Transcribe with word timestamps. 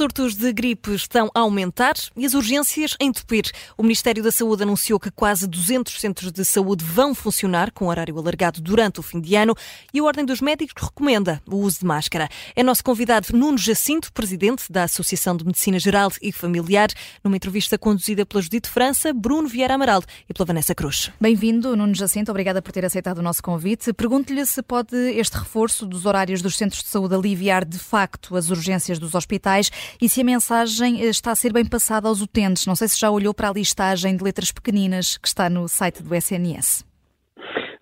surtos 0.00 0.34
de 0.34 0.50
gripe 0.50 0.94
estão 0.94 1.30
a 1.34 1.40
aumentar 1.40 1.92
e 2.16 2.24
as 2.24 2.32
urgências 2.32 2.96
a 2.98 3.04
entupir. 3.04 3.44
O 3.76 3.82
Ministério 3.82 4.22
da 4.22 4.32
Saúde 4.32 4.62
anunciou 4.62 4.98
que 4.98 5.10
quase 5.10 5.46
200 5.46 6.00
centros 6.00 6.32
de 6.32 6.42
saúde 6.42 6.82
vão 6.82 7.14
funcionar 7.14 7.70
com 7.70 7.86
horário 7.86 8.18
alargado 8.18 8.62
durante 8.62 8.98
o 8.98 9.02
fim 9.02 9.20
de 9.20 9.36
ano 9.36 9.54
e 9.92 9.98
a 9.98 10.02
Ordem 10.02 10.24
dos 10.24 10.40
Médicos 10.40 10.82
recomenda 10.82 11.42
o 11.46 11.56
uso 11.56 11.80
de 11.80 11.84
máscara. 11.84 12.30
É 12.56 12.62
nosso 12.62 12.82
convidado 12.82 13.36
Nuno 13.36 13.58
Jacinto, 13.58 14.10
presidente 14.10 14.72
da 14.72 14.84
Associação 14.84 15.36
de 15.36 15.44
Medicina 15.44 15.78
Geral 15.78 16.10
e 16.22 16.32
Familiar, 16.32 16.88
numa 17.22 17.36
entrevista 17.36 17.76
conduzida 17.76 18.24
pela 18.24 18.40
Judite 18.40 18.70
França, 18.70 19.12
Bruno 19.12 19.48
Vieira 19.48 19.74
Amaral 19.74 20.02
e 20.26 20.32
pela 20.32 20.46
Vanessa 20.46 20.74
Cruz. 20.74 21.10
Bem-vindo, 21.20 21.76
Nuno 21.76 21.94
Jacinto. 21.94 22.30
Obrigada 22.30 22.62
por 22.62 22.72
ter 22.72 22.86
aceitado 22.86 23.18
o 23.18 23.22
nosso 23.22 23.42
convite. 23.42 23.92
Pergunto-lhe 23.92 24.46
se 24.46 24.62
pode 24.62 24.96
este 24.96 25.36
reforço 25.36 25.84
dos 25.84 26.06
horários 26.06 26.40
dos 26.40 26.56
centros 26.56 26.82
de 26.82 26.88
saúde 26.88 27.14
aliviar 27.14 27.66
de 27.66 27.78
facto 27.78 28.34
as 28.34 28.48
urgências 28.48 28.98
dos 28.98 29.14
hospitais 29.14 29.70
e 30.00 30.08
se 30.08 30.20
a 30.20 30.24
mensagem 30.24 31.02
eh, 31.02 31.06
está 31.06 31.32
a 31.32 31.34
ser 31.34 31.52
bem 31.52 31.68
passada 31.68 32.08
aos 32.08 32.20
utentes. 32.20 32.66
Não 32.66 32.74
sei 32.74 32.88
se 32.88 33.00
já 33.00 33.10
olhou 33.10 33.32
para 33.32 33.48
a 33.48 33.52
listagem 33.52 34.16
de 34.16 34.24
letras 34.24 34.52
pequeninas 34.52 35.16
que 35.16 35.28
está 35.28 35.48
no 35.48 35.68
site 35.68 36.02
do 36.02 36.14
SNS. 36.14 36.84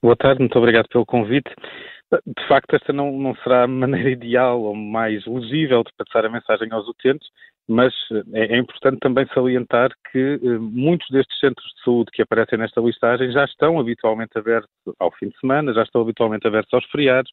Boa 0.02 0.16
tarde, 0.16 0.40
muito 0.40 0.56
obrigado 0.58 0.88
pelo 0.88 1.04
convite. 1.04 1.50
De 2.10 2.48
facto, 2.48 2.74
esta 2.74 2.92
não, 2.92 3.12
não 3.12 3.34
será 3.36 3.64
a 3.64 3.66
maneira 3.66 4.10
ideal 4.10 4.62
ou 4.62 4.74
mais 4.74 5.26
legível 5.26 5.82
de 5.82 5.92
passar 5.96 6.24
a 6.24 6.30
mensagem 6.30 6.72
aos 6.72 6.86
utentes, 6.88 7.28
mas 7.68 7.92
é, 8.32 8.54
é, 8.54 8.58
importante 8.58 8.98
também 9.00 9.26
salientar 9.34 9.90
que 10.10 10.40
eh, 10.42 10.58
muitos 10.58 11.06
destes 11.10 11.38
centros 11.38 11.66
de 11.74 11.82
saúde 11.84 12.10
que 12.12 12.22
aparecem 12.22 12.58
nesta 12.58 12.80
listagem 12.80 13.30
já 13.30 13.44
estão 13.44 13.78
habitualmente 13.78 14.38
abertos 14.38 14.70
ao 14.98 15.12
fim 15.12 15.28
de 15.28 15.38
semana, 15.38 15.74
já 15.74 15.82
estão 15.82 16.00
habitualmente 16.00 16.46
abertos 16.46 16.72
aos 16.72 16.86
feriados, 16.86 17.30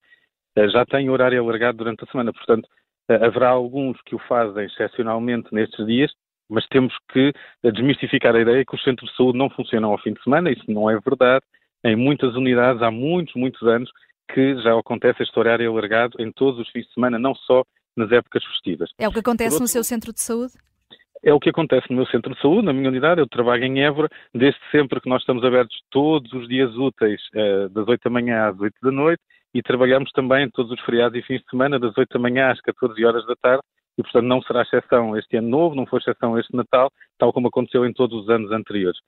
eh, 0.58 0.68
já 0.68 0.86
têm 0.86 1.10
horário 1.10 1.42
alargado 1.42 1.78
durante 1.78 2.04
a 2.04 2.08
semana. 2.08 2.34
Portanto, 2.34 2.68
haverá 3.10 3.50
alguns 3.50 4.00
que 4.02 4.16
o 4.16 4.20
fazem 4.20 4.66
excepcionalmente 4.66 5.54
nestes 5.54 5.86
dias, 5.86 6.12
mas 6.50 6.66
temos 6.68 6.94
que 7.12 7.34
eh, 7.64 7.72
desmistificar 7.72 8.36
a 8.36 8.42
ideia 8.42 8.66
que 8.66 8.76
os 8.76 8.84
centros 8.84 9.10
de 9.10 9.18
saúde 9.18 9.38
não 9.38 9.50
funcionam 9.50 9.92
ao 9.92 9.98
fim 9.98 10.14
de 10.14 10.24
semana. 10.24 10.52
Isso 10.52 10.64
não 10.68 10.90
é 10.90 11.00
verdade. 11.00 11.44
Em 11.84 11.96
muitas 11.96 12.36
unidades, 12.36 12.82
há 12.82 12.92
muitos, 12.92 13.34
muitos 13.36 13.62
anos, 13.68 13.90
que 14.32 14.56
já 14.62 14.78
acontece 14.78 15.24
este 15.24 15.38
horário 15.38 15.70
alargado 15.72 16.16
em 16.20 16.32
todos 16.32 16.60
os 16.60 16.70
fins 16.70 16.86
de 16.86 16.94
semana, 16.94 17.20
não 17.20 17.36
só 17.36 17.64
nas 17.96 18.12
épocas 18.12 18.44
festivas. 18.44 18.90
É 18.98 19.08
o 19.08 19.12
que 19.12 19.20
acontece 19.20 19.52
outro... 19.52 19.64
no 19.64 19.68
seu 19.68 19.84
centro 19.84 20.12
de 20.12 20.22
saúde? 20.22 20.54
É 21.24 21.34
o 21.34 21.40
que 21.40 21.50
acontece 21.50 21.88
no 21.90 21.96
meu 21.96 22.06
centro 22.08 22.34
de 22.34 22.42
saúde, 22.42 22.66
na 22.66 22.74
minha 22.74 22.90
unidade. 22.90 23.20
Eu 23.20 23.28
trabalho 23.28 23.64
em 23.64 23.84
Évora, 23.84 24.10
desde 24.34 24.60
sempre 24.72 25.02
que 25.02 25.10
nós 25.10 25.22
estamos 25.22 25.44
abertos 25.44 25.76
todos 25.90 26.32
os 26.34 26.48
dias 26.48 26.76
úteis, 26.76 27.20
das 27.72 27.88
8 27.88 28.04
da 28.04 28.10
manhã 28.12 28.48
às 28.48 28.60
8 28.60 28.76
da 28.82 28.92
noite, 28.92 29.24
e 29.56 29.64
trabalhamos 29.64 30.12
também 30.12 30.50
todos 30.50 30.70
os 30.74 30.82
feriados 30.82 31.18
e 31.18 31.22
fins 31.22 31.40
de 31.40 31.50
semana, 31.50 31.80
das 31.80 31.98
8 31.98 32.10
da 32.12 32.20
manhã 32.20 32.52
às 32.52 32.60
14 32.60 33.06
horas 33.06 33.26
da 33.26 33.38
tarde, 33.38 33.64
e 33.98 34.04
portanto 34.04 34.26
não 34.26 34.42
será 34.42 34.64
exceção 34.64 35.18
este 35.18 35.38
ano 35.38 35.48
novo, 35.48 35.76
não 35.76 35.86
foi 35.86 36.00
exceção 36.00 36.38
este 36.38 36.54
Natal, 36.54 36.92
tal 37.18 37.32
como 37.32 37.48
aconteceu 37.48 37.86
em 37.86 37.94
todos 37.94 38.24
os 38.24 38.30
anos 38.30 38.52
anteriores. 38.52 39.00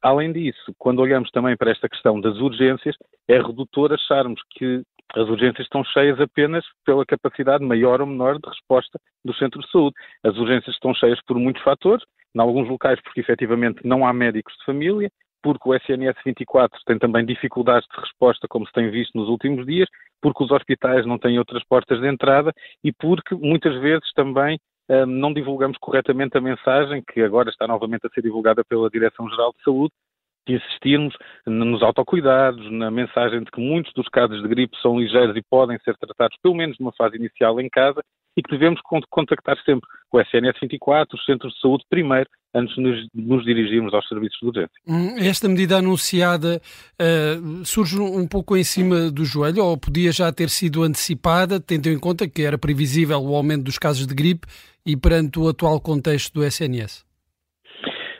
Além 0.00 0.32
disso, 0.32 0.72
quando 0.78 1.00
olhamos 1.00 1.28
também 1.32 1.56
para 1.56 1.72
esta 1.72 1.88
questão 1.88 2.20
das 2.20 2.36
urgências, 2.36 2.94
é 3.26 3.36
redutor 3.36 3.92
acharmos 3.92 4.40
que 4.52 4.80
as 5.16 5.28
urgências 5.28 5.66
estão 5.66 5.82
cheias 5.82 6.20
apenas 6.20 6.64
pela 6.84 7.04
capacidade 7.04 7.64
maior 7.64 8.00
ou 8.00 8.06
menor 8.06 8.38
de 8.38 8.48
resposta 8.48 9.00
do 9.24 9.34
centro 9.34 9.60
de 9.60 9.68
saúde. 9.72 9.96
As 10.22 10.36
urgências 10.36 10.76
estão 10.76 10.94
cheias 10.94 11.18
por 11.26 11.36
muitos 11.36 11.62
fatores, 11.64 12.04
em 12.32 12.40
alguns 12.40 12.68
locais 12.68 13.00
porque 13.02 13.20
efetivamente 13.20 13.80
não 13.84 14.06
há 14.06 14.12
médicos 14.12 14.54
de 14.58 14.64
família, 14.66 15.10
porque 15.42 15.68
o 15.68 15.74
SNS 15.74 16.16
24 16.24 16.78
tem 16.86 16.98
também 16.98 17.24
dificuldades 17.24 17.88
de 17.88 18.00
resposta, 18.00 18.46
como 18.48 18.66
se 18.66 18.72
tem 18.72 18.90
visto 18.90 19.16
nos 19.16 19.28
últimos 19.28 19.66
dias, 19.66 19.88
porque 20.20 20.42
os 20.42 20.50
hospitais 20.50 21.06
não 21.06 21.18
têm 21.18 21.38
outras 21.38 21.64
portas 21.64 22.00
de 22.00 22.08
entrada 22.08 22.52
e 22.82 22.92
porque 22.92 23.34
muitas 23.34 23.80
vezes 23.80 24.12
também 24.14 24.58
um, 24.88 25.06
não 25.06 25.32
divulgamos 25.32 25.76
corretamente 25.78 26.36
a 26.36 26.40
mensagem, 26.40 27.02
que 27.12 27.20
agora 27.20 27.50
está 27.50 27.66
novamente 27.66 28.06
a 28.06 28.10
ser 28.10 28.22
divulgada 28.22 28.64
pela 28.64 28.90
Direção-Geral 28.90 29.52
de 29.52 29.62
Saúde, 29.62 29.92
de 30.46 30.54
insistirmos 30.54 31.14
nos 31.44 31.82
autocuidados, 31.82 32.70
na 32.70 32.90
mensagem 32.90 33.40
de 33.40 33.50
que 33.50 33.60
muitos 33.60 33.92
dos 33.94 34.08
casos 34.08 34.40
de 34.40 34.48
gripe 34.48 34.76
são 34.80 34.98
ligeiros 34.98 35.36
e 35.36 35.42
podem 35.50 35.76
ser 35.80 35.96
tratados, 35.96 36.38
pelo 36.40 36.54
menos 36.54 36.78
numa 36.78 36.92
fase 36.92 37.16
inicial, 37.16 37.60
em 37.60 37.68
casa, 37.68 38.00
e 38.36 38.42
que 38.42 38.50
devemos 38.50 38.80
contactar 39.10 39.56
sempre 39.64 39.88
o 40.12 40.20
SNS 40.20 40.58
24, 40.60 41.16
os 41.16 41.24
centros 41.24 41.54
de 41.54 41.60
saúde, 41.60 41.84
primeiro, 41.88 42.28
antes 42.54 42.74
de 42.74 42.80
nos, 42.80 43.08
nos 43.14 43.44
dirigirmos 43.44 43.92
aos 43.94 44.06
serviços 44.08 44.38
de 44.40 44.46
urgência. 44.46 44.80
Hum, 44.86 45.16
esta 45.18 45.48
medida 45.48 45.78
anunciada 45.78 46.60
uh, 47.00 47.64
surge 47.64 47.98
um 47.98 48.26
pouco 48.26 48.56
em 48.56 48.64
cima 48.64 49.10
do 49.10 49.24
joelho, 49.24 49.64
ou 49.64 49.76
podia 49.78 50.12
já 50.12 50.32
ter 50.32 50.48
sido 50.48 50.82
antecipada, 50.82 51.60
tendo 51.60 51.88
em 51.88 51.98
conta 51.98 52.28
que 52.28 52.42
era 52.42 52.58
previsível 52.58 53.18
o 53.20 53.34
aumento 53.34 53.64
dos 53.64 53.78
casos 53.78 54.06
de 54.06 54.14
gripe 54.14 54.46
e 54.84 54.96
perante 54.96 55.38
o 55.38 55.48
atual 55.48 55.80
contexto 55.80 56.34
do 56.34 56.44
SNS? 56.44 57.04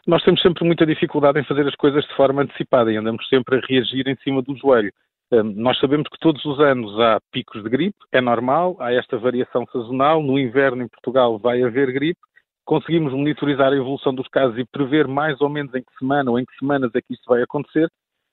Nós 0.07 0.23
temos 0.23 0.41
sempre 0.41 0.65
muita 0.65 0.87
dificuldade 0.87 1.41
em 1.41 1.45
fazer 1.45 1.67
as 1.67 1.75
coisas 1.75 2.05
de 2.05 2.15
forma 2.15 2.43
antecipada 2.43 2.93
e 2.93 2.97
andamos 2.97 3.27
sempre 3.29 3.57
a 3.57 3.61
reagir 3.67 4.07
em 4.07 4.17
cima 4.23 4.41
do 4.41 4.57
joelho. 4.57 4.93
Hum, 5.33 5.55
nós 5.57 5.79
sabemos 5.81 6.09
que 6.09 6.19
todos 6.21 6.45
os 6.45 6.61
anos 6.61 6.99
há 7.01 7.19
picos 7.33 7.63
de 7.63 7.69
gripe, 7.69 7.99
é 8.13 8.21
normal, 8.21 8.77
há 8.79 8.93
esta 8.93 9.19
variação 9.19 9.67
sazonal. 9.73 10.23
No 10.23 10.39
inverno 10.39 10.83
em 10.83 10.89
Portugal 10.89 11.39
vai 11.39 11.63
haver 11.63 11.93
gripe. 11.93 12.21
Conseguimos 12.65 13.13
monitorizar 13.13 13.73
a 13.73 13.77
evolução 13.77 14.15
dos 14.15 14.29
casos 14.29 14.59
e 14.59 14.65
prever 14.65 15.07
mais 15.09 15.41
ou 15.41 15.49
menos 15.49 15.75
em 15.75 15.83
que 15.83 15.99
semana 15.99 16.31
ou 16.31 16.39
em 16.39 16.45
que 16.45 16.57
semanas 16.59 16.91
é 16.95 17.01
que 17.01 17.15
isto 17.15 17.29
vai 17.29 17.43
acontecer, 17.43 17.89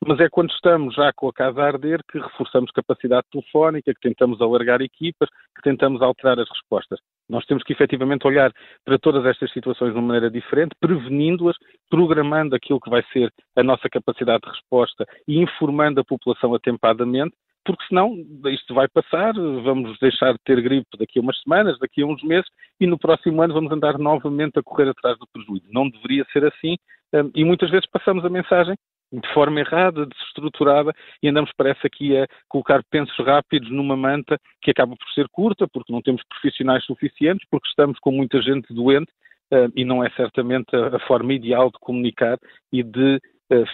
mas 0.08 0.20
é 0.20 0.28
quando 0.30 0.52
estamos 0.52 0.96
já 0.96 1.12
com 1.14 1.30
a 1.30 1.34
casa 1.34 1.62
a 1.62 1.68
arder 1.68 2.00
que 2.12 2.20
reforçamos 2.20 2.72
capacidade 2.72 3.28
telefónica, 3.32 3.94
que 3.94 4.02
tentamos 4.02 4.42
alargar 4.42 4.82
equipas, 4.82 5.30
que 5.56 5.62
tentamos 5.62 6.02
alterar 6.02 6.40
as 6.40 6.50
respostas. 6.50 7.00
Nós 7.30 7.46
temos 7.46 7.64
que 7.64 7.74
efetivamente 7.74 8.28
olhar 8.28 8.52
para 8.86 9.00
todas 9.00 9.26
estas 9.26 9.52
situações 9.52 9.94
de 9.94 10.00
uma 10.00 10.08
maneira 10.08 10.30
diferente, 10.30 10.76
prevenindo-as, 10.80 11.56
programando 11.90 12.56
aquilo 12.56 12.80
que 12.80 12.90
vai 12.90 13.04
ser 13.14 13.32
a 13.56 13.64
nossa 13.64 13.90
capacidade 13.90 14.42
de 14.44 14.50
resposta 14.50 15.06
e 15.28 15.40
informando 15.40 16.02
a 16.02 16.06
população 16.06 16.54
atempadamente, 16.54 17.36
porque 17.66 17.86
senão 17.88 18.14
isto 18.48 18.74
vai 18.74 18.88
passar, 18.90 19.34
vamos 19.34 19.98
deixar 20.00 20.34
de 20.34 20.40
ter 20.44 20.62
gripe 20.62 20.98
daqui 20.98 21.20
a 21.20 21.22
umas 21.22 21.40
semanas, 21.42 21.80
daqui 21.80 22.02
a 22.02 22.06
uns 22.06 22.22
meses, 22.22 22.50
e 22.80 22.86
no 22.86 22.98
próximo 22.98 23.42
ano 23.42 23.54
vamos 23.54 23.72
andar 23.72 23.98
novamente 23.98 24.60
a 24.60 24.64
correr 24.64 24.90
atrás 24.90 25.18
do 25.18 25.28
prejuízo. 25.32 25.66
Não 25.72 25.90
deveria 25.90 26.26
ser 26.34 26.46
assim, 26.46 26.76
hum, 27.14 27.32
e 27.34 27.46
muitas 27.46 27.70
vezes 27.70 27.90
passamos 27.90 28.26
a 28.26 28.30
mensagem 28.30 28.76
de 29.22 29.34
forma 29.34 29.60
errada, 29.60 30.08
desestruturada, 30.08 30.92
e 31.22 31.28
andamos, 31.28 31.52
parece 31.56 31.86
aqui, 31.86 32.18
a 32.18 32.28
colocar 32.50 32.84
pensos 32.90 33.16
rápidos 33.24 33.70
numa 33.72 33.96
manta 33.96 34.40
que 34.62 34.72
acaba 34.72 34.96
por 34.96 35.08
ser 35.14 35.28
curta, 35.30 35.68
porque 35.68 35.94
não 35.94 36.02
temos 36.02 36.24
profissionais 36.28 36.84
suficientes, 36.86 37.48
porque 37.50 37.68
estamos 37.68 38.00
com 38.00 38.12
muita 38.12 38.42
gente 38.42 38.74
doente, 38.74 39.12
uh, 39.52 39.72
e 39.76 39.86
não 39.86 40.04
é 40.04 40.10
certamente 40.12 40.76
a, 40.76 40.96
a, 40.96 41.00
forma 41.00 41.34
ideal 41.34 41.70
de 41.70 41.78
comunicar 41.80 42.40
e 42.72 42.82
de 42.82 43.20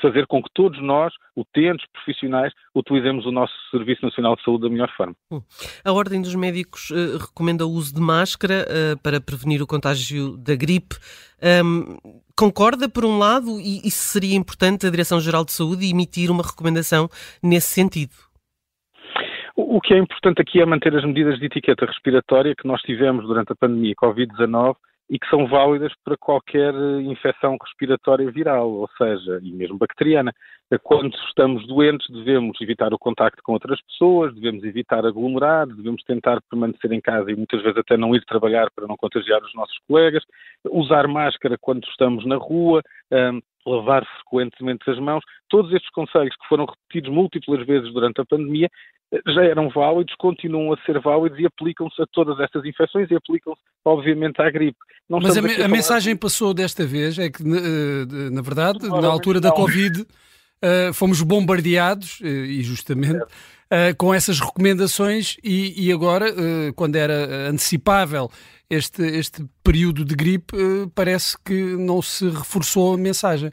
fazer 0.01 0.25
com 0.27 0.41
que 0.41 0.49
todos 0.53 0.81
nós, 0.81 1.13
utentes, 1.35 1.85
profissionais, 1.91 2.53
utilizemos 2.75 3.25
o 3.25 3.31
nosso 3.31 3.53
Serviço 3.71 4.05
Nacional 4.05 4.35
de 4.35 4.43
Saúde 4.43 4.63
da 4.63 4.69
melhor 4.69 4.91
forma. 4.95 5.15
Hum. 5.31 5.41
A 5.83 5.91
Ordem 5.91 6.21
dos 6.21 6.35
Médicos 6.35 6.89
uh, 6.91 7.17
recomenda 7.17 7.65
o 7.65 7.71
uso 7.71 7.93
de 7.93 8.01
máscara 8.01 8.65
para 9.03 9.21
prevenir 9.21 9.61
o 9.61 9.67
contágio 9.67 10.37
da 10.37 10.55
gripe. 10.55 10.95
Um, 11.63 11.97
concorda, 12.37 12.89
por 12.89 13.05
um 13.05 13.17
lado, 13.17 13.59
e, 13.59 13.85
e 13.85 13.91
seria 13.91 14.35
importante 14.35 14.85
a 14.85 14.89
Direção-Geral 14.89 15.45
de 15.45 15.51
Saúde 15.51 15.89
emitir 15.89 16.31
uma 16.31 16.43
recomendação 16.43 17.09
nesse 17.43 17.67
sentido? 17.67 18.13
O 19.55 19.81
que 19.81 19.93
é 19.93 19.97
importante 19.97 20.41
aqui 20.41 20.61
é 20.61 20.65
manter 20.65 20.95
as 20.95 21.03
medidas 21.03 21.37
de 21.37 21.45
etiqueta 21.45 21.85
respiratória 21.85 22.55
que 22.55 22.67
nós 22.67 22.81
tivemos 22.81 23.27
durante 23.27 23.51
a 23.51 23.55
pandemia 23.55 23.93
Covid-19 24.01 24.75
e 25.09 25.17
que 25.17 25.27
são 25.27 25.47
válidas 25.47 25.91
para 26.03 26.15
qualquer 26.15 26.73
eh, 26.73 27.01
infecção 27.01 27.57
respiratória 27.61 28.29
viral, 28.29 28.69
ou 28.69 28.89
seja, 28.97 29.39
e 29.41 29.51
mesmo 29.51 29.77
bacteriana. 29.77 30.31
Quando 30.83 31.15
estamos 31.27 31.65
doentes, 31.65 32.07
devemos 32.11 32.61
evitar 32.61 32.93
o 32.93 32.99
contacto 32.99 33.41
com 33.41 33.53
outras 33.53 33.81
pessoas, 33.81 34.35
devemos 34.35 34.63
evitar 34.63 35.03
aglomerar, 35.03 35.65
devemos 35.65 36.03
tentar 36.03 36.39
permanecer 36.47 36.91
em 36.91 37.01
casa 37.01 37.31
e 37.31 37.35
muitas 37.35 37.63
vezes 37.63 37.77
até 37.79 37.97
não 37.97 38.13
ir 38.13 38.23
trabalhar 38.25 38.69
para 38.69 38.85
não 38.85 38.95
contagiar 38.95 39.41
os 39.41 39.53
nossos 39.55 39.75
colegas, 39.87 40.23
usar 40.69 41.07
máscara 41.07 41.57
quando 41.59 41.87
estamos 41.87 42.23
na 42.23 42.35
rua, 42.35 42.83
um, 43.11 43.41
lavar 43.65 44.05
frequentemente 44.21 44.87
as 44.89 44.99
mãos. 44.99 45.23
Todos 45.49 45.73
estes 45.73 45.89
conselhos 45.89 46.35
que 46.35 46.47
foram 46.47 46.65
repetidos 46.65 47.11
múltiplas 47.11 47.65
vezes 47.65 47.91
durante 47.91 48.21
a 48.21 48.25
pandemia 48.25 48.69
já 49.27 49.43
eram 49.43 49.69
válidos, 49.69 50.13
continuam 50.15 50.73
a 50.73 50.77
ser 50.85 50.99
válidos 50.99 51.39
e 51.39 51.45
aplicam-se 51.45 52.01
a 52.01 52.05
todas 52.11 52.39
estas 52.39 52.63
infecções 52.63 53.09
e 53.09 53.15
aplicam-se, 53.15 53.61
obviamente, 53.83 54.41
à 54.41 54.49
gripe. 54.49 54.77
Não 55.09 55.19
Mas 55.19 55.37
a, 55.37 55.41
a, 55.41 55.65
a 55.65 55.67
mensagem 55.67 56.15
passou 56.15 56.53
desta 56.53 56.85
vez, 56.85 57.17
é 57.17 57.29
que, 57.29 57.41
eh, 57.41 58.29
na 58.31 58.41
verdade, 58.41 58.87
na 58.87 59.07
altura 59.07 59.41
da 59.41 59.51
Covid 59.51 60.01
uh, 60.01 60.93
fomos 60.93 61.21
bombardeados, 61.23 62.19
uh, 62.19 62.25
e 62.25 62.61
justamente, 62.61 63.23
uh, 63.23 63.95
com 63.97 64.13
essas 64.13 64.39
recomendações 64.39 65.37
e, 65.43 65.87
e 65.87 65.91
agora, 65.91 66.27
quando 66.75 66.95
era 66.95 67.49
antecipável 67.49 68.29
este, 68.69 69.01
este 69.01 69.43
período 69.63 70.05
de 70.05 70.15
gripe, 70.15 70.55
parece 70.93 71.35
que 71.43 71.75
não 71.75 72.01
se 72.01 72.29
reforçou 72.29 72.93
a 72.93 72.97
mensagem. 72.97 73.51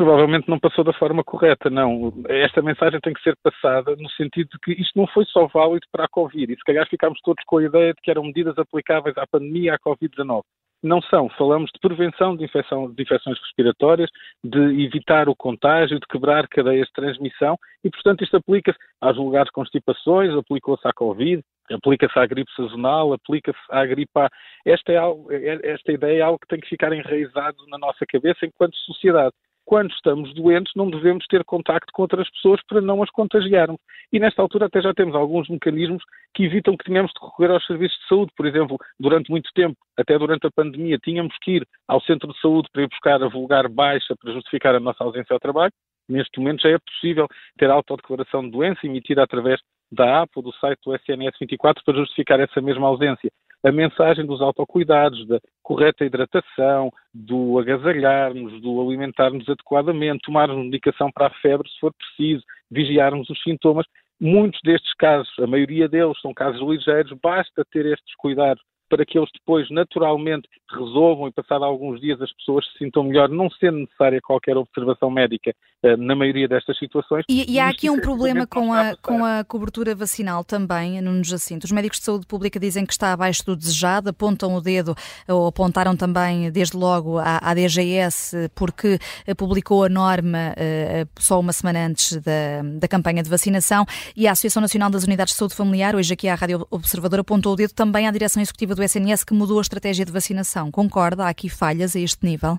Provavelmente 0.00 0.48
não 0.48 0.58
passou 0.58 0.82
da 0.82 0.94
forma 0.94 1.22
correta, 1.22 1.68
não. 1.68 2.10
Esta 2.26 2.62
mensagem 2.62 2.98
tem 3.00 3.12
que 3.12 3.22
ser 3.22 3.36
passada 3.42 3.94
no 3.96 4.08
sentido 4.12 4.48
de 4.48 4.58
que 4.58 4.72
isto 4.80 4.98
não 4.98 5.06
foi 5.06 5.26
só 5.26 5.46
válido 5.46 5.86
para 5.92 6.06
a 6.06 6.08
Covid, 6.08 6.50
e 6.50 6.56
se 6.56 6.64
calhar 6.64 6.88
ficámos 6.88 7.20
todos 7.20 7.44
com 7.44 7.58
a 7.58 7.64
ideia 7.64 7.92
de 7.92 8.00
que 8.00 8.10
eram 8.10 8.24
medidas 8.24 8.56
aplicáveis 8.56 9.14
à 9.18 9.26
pandemia, 9.26 9.74
à 9.74 9.78
Covid-19 9.78 10.40
não 10.82 11.02
são. 11.02 11.28
Falamos 11.36 11.70
de 11.70 11.78
prevenção 11.78 12.34
de, 12.34 12.42
infecção, 12.42 12.90
de, 12.90 13.02
infecções 13.02 13.38
respiratórias, 13.38 14.08
de 14.42 14.82
evitar 14.82 15.28
o 15.28 15.36
contágio, 15.36 16.00
de 16.00 16.06
quebrar 16.06 16.48
cadeias 16.48 16.86
de 16.86 16.94
transmissão 16.94 17.58
e, 17.84 17.90
portanto, 17.90 18.24
isto 18.24 18.38
aplica-se 18.38 18.78
às 18.98 19.14
lugares 19.14 19.50
constipações, 19.50 20.34
aplicou-se 20.34 20.88
à 20.88 20.92
Covid, 20.94 21.42
aplica-se 21.70 22.18
à 22.18 22.24
gripe 22.24 22.50
sazonal, 22.56 23.12
aplica-se 23.12 23.60
à 23.68 23.84
gripe 23.84 24.10
A. 24.16 24.30
Esta, 24.64 24.92
é 24.92 24.96
algo, 24.96 25.30
é, 25.30 25.60
esta 25.70 25.92
ideia 25.92 26.20
é 26.20 26.22
algo 26.22 26.38
que 26.38 26.48
tem 26.48 26.58
que 26.58 26.68
ficar 26.70 26.90
enraizado 26.94 27.58
na 27.68 27.76
nossa 27.76 28.06
cabeça 28.08 28.46
enquanto 28.46 28.74
sociedade 28.76 29.34
quando 29.64 29.90
estamos 29.92 30.34
doentes, 30.34 30.72
não 30.74 30.90
devemos 30.90 31.26
ter 31.26 31.44
contacto 31.44 31.92
com 31.92 32.02
outras 32.02 32.28
pessoas 32.30 32.60
para 32.66 32.80
não 32.80 33.02
as 33.02 33.10
contagiarmos. 33.10 33.80
E 34.12 34.18
nesta 34.18 34.42
altura 34.42 34.66
até 34.66 34.82
já 34.82 34.92
temos 34.92 35.14
alguns 35.14 35.48
mecanismos 35.48 36.02
que 36.34 36.44
evitam 36.44 36.76
que 36.76 36.84
tenhamos 36.84 37.12
de 37.12 37.24
recorrer 37.24 37.50
aos 37.52 37.66
serviços 37.66 37.98
de 37.98 38.08
saúde. 38.08 38.32
Por 38.36 38.46
exemplo, 38.46 38.76
durante 38.98 39.30
muito 39.30 39.50
tempo, 39.54 39.76
até 39.96 40.18
durante 40.18 40.46
a 40.46 40.50
pandemia, 40.50 40.98
tínhamos 40.98 41.34
que 41.42 41.52
ir 41.56 41.66
ao 41.86 42.00
centro 42.00 42.32
de 42.32 42.40
saúde 42.40 42.68
para 42.72 42.82
ir 42.82 42.88
buscar 42.88 43.22
a 43.22 43.28
vulgar 43.28 43.68
baixa 43.68 44.14
para 44.16 44.32
justificar 44.32 44.74
a 44.74 44.80
nossa 44.80 45.04
ausência 45.04 45.34
ao 45.34 45.40
trabalho. 45.40 45.72
Neste 46.08 46.40
momento 46.40 46.62
já 46.62 46.70
é 46.70 46.78
possível 46.78 47.28
ter 47.56 47.70
autodeclaração 47.70 48.42
de 48.42 48.50
doença 48.50 48.84
emitida 48.84 49.22
através 49.22 49.60
da 49.92 50.22
app 50.22 50.30
ou 50.36 50.42
do 50.42 50.52
site 50.54 50.78
do 50.84 50.94
SNS 50.94 51.36
24 51.40 51.84
para 51.84 51.98
justificar 51.98 52.40
essa 52.40 52.60
mesma 52.60 52.88
ausência 52.88 53.30
a 53.62 53.70
mensagem 53.70 54.24
dos 54.24 54.40
autocuidados, 54.40 55.26
da 55.26 55.40
correta 55.62 56.04
hidratação, 56.04 56.90
do 57.12 57.58
agasalharmos, 57.58 58.60
do 58.62 58.80
alimentarmos 58.80 59.48
adequadamente, 59.48 60.22
tomarmos 60.22 60.64
medicação 60.64 61.10
para 61.12 61.26
a 61.26 61.40
febre 61.40 61.68
se 61.68 61.78
for 61.78 61.92
preciso, 61.92 62.42
vigiarmos 62.70 63.28
os 63.28 63.42
sintomas. 63.42 63.86
Muitos 64.20 64.60
destes 64.62 64.92
casos, 64.94 65.32
a 65.38 65.46
maioria 65.46 65.88
deles 65.88 66.20
são 66.20 66.34
casos 66.34 66.60
ligeiros, 66.60 67.12
basta 67.22 67.64
ter 67.70 67.86
estes 67.86 68.14
cuidados 68.16 68.62
para 68.90 69.06
que 69.06 69.16
eles 69.16 69.30
depois 69.32 69.70
naturalmente 69.70 70.48
resolvam 70.68 71.28
e 71.28 71.32
passado 71.32 71.64
alguns 71.64 72.00
dias 72.00 72.20
as 72.20 72.32
pessoas 72.32 72.66
se 72.66 72.78
sintam 72.78 73.04
melhor, 73.04 73.28
não 73.28 73.48
sendo 73.48 73.78
necessária 73.78 74.20
qualquer 74.20 74.56
observação 74.56 75.08
médica 75.08 75.54
uh, 75.84 75.96
na 75.96 76.14
maioria 76.14 76.48
destas 76.48 76.76
situações. 76.76 77.24
E, 77.28 77.52
e 77.52 77.58
há 77.60 77.68
aqui 77.68 77.88
um 77.88 78.00
problema 78.00 78.46
com 78.46 78.72
a, 78.72 78.96
com 78.96 79.24
a 79.24 79.44
cobertura 79.44 79.94
vacinal 79.94 80.44
também, 80.44 81.00
Nuno 81.00 81.22
Jacinto. 81.22 81.64
Os 81.64 81.72
médicos 81.72 82.00
de 82.00 82.04
saúde 82.04 82.26
pública 82.26 82.58
dizem 82.58 82.84
que 82.84 82.92
está 82.92 83.12
abaixo 83.12 83.46
do 83.46 83.56
desejado, 83.56 84.10
apontam 84.10 84.54
o 84.54 84.60
dedo, 84.60 84.94
ou 85.28 85.46
apontaram 85.46 85.96
também 85.96 86.50
desde 86.50 86.76
logo 86.76 87.18
à, 87.18 87.38
à 87.42 87.54
DGS, 87.54 88.50
porque 88.56 88.98
publicou 89.36 89.84
a 89.84 89.88
norma 89.88 90.52
uh, 90.56 91.08
só 91.18 91.38
uma 91.38 91.52
semana 91.52 91.86
antes 91.86 92.16
da, 92.16 92.62
da 92.80 92.88
campanha 92.88 93.22
de 93.22 93.30
vacinação, 93.30 93.86
e 94.16 94.26
a 94.26 94.32
Associação 94.32 94.60
Nacional 94.60 94.90
das 94.90 95.04
Unidades 95.04 95.32
de 95.32 95.38
Saúde 95.38 95.54
Familiar, 95.54 95.94
hoje 95.94 96.12
aqui 96.12 96.26
à 96.26 96.34
Rádio 96.34 96.66
Observador, 96.70 97.20
apontou 97.20 97.52
o 97.52 97.56
dedo 97.56 97.72
também 97.72 98.08
à 98.08 98.10
direção 98.10 98.42
executiva 98.42 98.74
do 98.80 98.84
SNS 98.84 99.24
que 99.24 99.34
mudou 99.34 99.58
a 99.58 99.60
estratégia 99.60 100.04
de 100.04 100.12
vacinação. 100.12 100.70
Concorda? 100.70 101.24
Há 101.24 101.28
aqui 101.28 101.50
falhas 101.50 101.94
a 101.94 102.00
este 102.00 102.24
nível? 102.24 102.56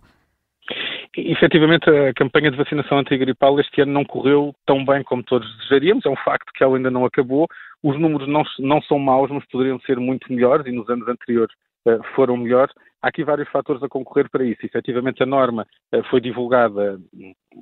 Efetivamente, 1.17 1.89
a 1.89 2.13
campanha 2.13 2.51
de 2.51 2.57
vacinação 2.57 2.99
antigripal 2.99 3.59
este 3.59 3.81
ano 3.81 3.91
não 3.91 4.05
correu 4.05 4.53
tão 4.65 4.85
bem 4.85 5.03
como 5.03 5.23
todos 5.23 5.49
desejaríamos. 5.57 6.05
É 6.05 6.09
um 6.09 6.15
facto 6.15 6.51
que 6.53 6.63
ela 6.63 6.77
ainda 6.77 6.91
não 6.91 7.03
acabou. 7.05 7.47
Os 7.83 7.99
números 7.99 8.29
não, 8.29 8.43
não 8.59 8.81
são 8.83 8.99
maus, 8.99 9.29
mas 9.31 9.43
poderiam 9.47 9.79
ser 9.81 9.99
muito 9.99 10.31
melhores 10.31 10.65
e 10.67 10.71
nos 10.71 10.87
anos 10.89 11.07
anteriores 11.07 11.53
uh, 11.87 12.01
foram 12.15 12.37
melhores. 12.37 12.73
Há 13.01 13.09
aqui 13.09 13.23
vários 13.23 13.49
fatores 13.49 13.81
a 13.81 13.89
concorrer 13.89 14.29
para 14.29 14.45
isso. 14.45 14.63
Efetivamente, 14.63 15.23
a 15.23 15.25
norma 15.25 15.65
uh, 15.93 16.03
foi 16.09 16.21
divulgada 16.21 16.99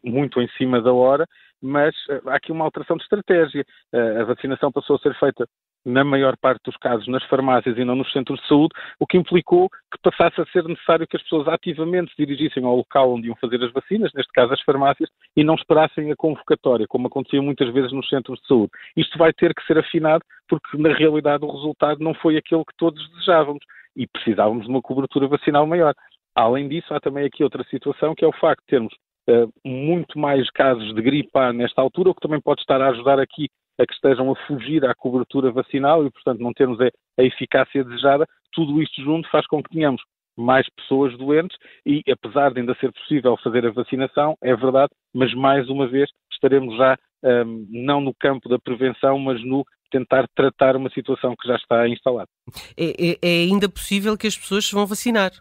muito 0.03 0.41
em 0.41 0.47
cima 0.57 0.81
da 0.81 0.94
hora, 0.94 1.25
mas 1.62 1.95
uh, 2.09 2.29
há 2.29 2.35
aqui 2.35 2.51
uma 2.51 2.65
alteração 2.65 2.97
de 2.97 3.03
estratégia. 3.03 3.65
a 3.94 4.23
vacinação 4.25 4.71
passou 4.71 4.97
a 4.97 5.00
ser 5.00 5.17
feita 5.17 5.47
na 5.85 6.03
maior 6.03 6.35
parte 6.37 6.61
dos 6.65 6.77
casos, 6.77 7.07
nas 7.07 7.23
farmácias 7.25 7.77
e 7.77 7.85
não 7.85 7.95
nos 7.95 8.11
centros 8.11 8.39
de 8.41 8.47
saúde, 8.47 8.73
o 8.99 9.07
que 9.07 9.17
implicou 9.17 9.69
que 9.69 9.99
passasse 10.01 10.39
a 10.41 10.45
ser 10.47 10.63
necessário 10.65 11.07
que 11.07 11.15
as 11.15 11.23
pessoas 11.23 11.47
ativamente 11.47 12.11
se 12.11 12.25
dirigissem 12.25 12.63
ao 12.63 12.75
local 12.75 13.13
onde 13.13 13.27
iam 13.27 13.35
fazer 13.37 13.63
as 13.63 13.71
vacinas, 13.71 14.11
neste 14.13 14.31
caso 14.33 14.53
as 14.53 14.61
farmácias, 14.61 15.09
e 15.35 15.43
não 15.43 15.55
esperassem 15.55 16.11
a 16.11 16.15
convocatória, 16.15 16.87
como 16.87 17.07
acontecia 17.07 17.41
muitas 17.41 17.71
vezes 17.73 17.91
nos 17.91 18.07
centros 18.09 18.39
de 18.39 18.47
saúde. 18.47 18.71
Isto 18.95 19.17
vai 19.17 19.33
ter 19.33 19.53
que 19.53 19.65
ser 19.65 19.77
afinado, 19.77 20.23
porque 20.47 20.77
na 20.77 20.93
realidade 20.93 21.45
o 21.45 21.51
resultado 21.51 22.03
não 22.03 22.13
foi 22.13 22.37
aquele 22.37 22.65
que 22.65 22.75
todos 22.77 23.09
desejávamos 23.11 23.63
e 23.95 24.07
precisávamos 24.07 24.65
de 24.65 24.69
uma 24.69 24.81
cobertura 24.81 25.27
vacinal 25.27 25.65
maior. 25.65 25.93
Além 26.35 26.67
disso, 26.67 26.93
há 26.93 26.99
também 26.99 27.25
aqui 27.25 27.43
outra 27.43 27.63
situação, 27.65 28.15
que 28.15 28.23
é 28.23 28.27
o 28.27 28.33
facto 28.33 28.61
de 28.61 28.67
termos 28.67 28.93
uh, 29.29 29.51
muito 29.65 30.17
mais 30.17 30.49
casos 30.51 30.93
de 30.93 31.01
gripe 31.01 31.29
A 31.33 31.51
nesta 31.51 31.81
altura, 31.81 32.09
o 32.09 32.15
que 32.15 32.21
também 32.21 32.39
pode 32.39 32.61
estar 32.61 32.81
a 32.81 32.89
ajudar 32.89 33.19
aqui 33.19 33.47
a 33.79 33.85
que 33.85 33.93
estejam 33.93 34.31
a 34.31 34.35
fugir 34.45 34.85
à 34.85 34.93
cobertura 34.93 35.51
vacinal 35.51 36.05
e, 36.05 36.11
portanto, 36.11 36.39
não 36.39 36.53
termos 36.53 36.79
a, 36.81 36.89
a 37.17 37.23
eficácia 37.23 37.83
desejada, 37.83 38.27
tudo 38.51 38.81
isto 38.81 39.01
junto 39.01 39.29
faz 39.29 39.47
com 39.47 39.63
que 39.63 39.69
tenhamos 39.69 40.01
mais 40.37 40.67
pessoas 40.75 41.17
doentes 41.17 41.57
e, 41.85 42.01
apesar 42.11 42.53
de 42.53 42.59
ainda 42.59 42.75
ser 42.75 42.91
possível 42.91 43.37
fazer 43.43 43.65
a 43.65 43.71
vacinação, 43.71 44.35
é 44.41 44.55
verdade, 44.55 44.91
mas 45.13 45.33
mais 45.33 45.69
uma 45.69 45.87
vez 45.87 46.09
estaremos 46.31 46.75
já 46.77 46.97
um, 47.23 47.67
não 47.69 47.99
no 47.99 48.13
campo 48.13 48.47
da 48.47 48.57
prevenção, 48.57 49.19
mas 49.19 49.43
no 49.43 49.65
tentar 49.91 50.27
tratar 50.35 50.75
uma 50.75 50.89
situação 50.91 51.35
que 51.35 51.47
já 51.47 51.55
está 51.55 51.87
instalada. 51.87 52.29
É, 52.77 53.11
é, 53.11 53.17
é 53.21 53.43
ainda 53.43 53.67
possível 53.67 54.17
que 54.17 54.27
as 54.27 54.37
pessoas 54.37 54.65
se 54.65 54.73
vão 54.73 54.85
vacinar? 54.85 55.31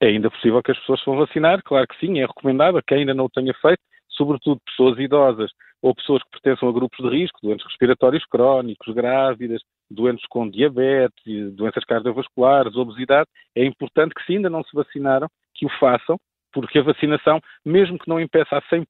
É 0.00 0.08
ainda 0.08 0.30
possível 0.30 0.62
que 0.62 0.70
as 0.70 0.78
pessoas 0.78 1.00
se 1.00 1.06
vão 1.06 1.16
vacinar, 1.16 1.60
claro 1.62 1.86
que 1.86 1.98
sim, 1.98 2.18
é 2.18 2.26
recomendado, 2.26 2.80
quem 2.86 2.98
ainda 2.98 3.14
não 3.14 3.26
o 3.26 3.30
tenha 3.30 3.52
feito, 3.54 3.80
sobretudo 4.18 4.60
pessoas 4.66 4.98
idosas 4.98 5.50
ou 5.80 5.94
pessoas 5.94 6.22
que 6.24 6.30
pertençam 6.30 6.68
a 6.68 6.72
grupos 6.72 6.98
de 6.98 7.16
risco, 7.16 7.38
doentes 7.40 7.64
respiratórios 7.64 8.24
crónicos, 8.26 8.94
grávidas, 8.94 9.62
doentes 9.90 10.26
com 10.28 10.50
diabetes, 10.50 11.54
doenças 11.54 11.84
cardiovasculares, 11.84 12.76
obesidade, 12.76 13.28
é 13.54 13.64
importante 13.64 14.14
que 14.14 14.24
se 14.24 14.32
ainda 14.34 14.50
não 14.50 14.62
se 14.64 14.74
vacinaram, 14.74 15.28
que 15.54 15.64
o 15.64 15.70
façam, 15.78 16.18
porque 16.52 16.78
a 16.78 16.82
vacinação, 16.82 17.40
mesmo 17.64 17.98
que 17.98 18.08
não 18.08 18.20
impeça 18.20 18.56
a 18.56 18.62
100% 18.62 18.84